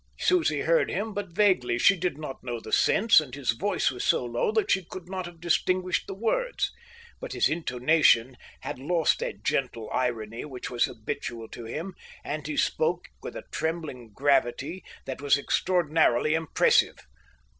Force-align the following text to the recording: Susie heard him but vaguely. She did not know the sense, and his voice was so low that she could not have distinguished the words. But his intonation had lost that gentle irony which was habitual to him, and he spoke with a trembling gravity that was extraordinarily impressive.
Susie 0.17 0.61
heard 0.61 0.89
him 0.89 1.13
but 1.13 1.31
vaguely. 1.31 1.77
She 1.77 1.95
did 1.95 2.17
not 2.17 2.43
know 2.43 2.59
the 2.59 2.73
sense, 2.73 3.19
and 3.19 3.35
his 3.35 3.51
voice 3.51 3.91
was 3.91 4.03
so 4.03 4.25
low 4.25 4.51
that 4.51 4.71
she 4.71 4.83
could 4.83 5.07
not 5.07 5.27
have 5.27 5.39
distinguished 5.39 6.07
the 6.07 6.15
words. 6.15 6.71
But 7.19 7.33
his 7.33 7.47
intonation 7.49 8.35
had 8.61 8.79
lost 8.79 9.19
that 9.19 9.43
gentle 9.43 9.91
irony 9.91 10.43
which 10.43 10.71
was 10.71 10.85
habitual 10.85 11.49
to 11.49 11.65
him, 11.65 11.93
and 12.23 12.47
he 12.47 12.57
spoke 12.57 13.09
with 13.21 13.35
a 13.35 13.43
trembling 13.51 14.09
gravity 14.11 14.83
that 15.05 15.21
was 15.21 15.37
extraordinarily 15.37 16.33
impressive. 16.33 16.95